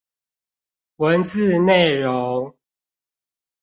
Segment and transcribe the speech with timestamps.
[0.95, 2.55] 文字內容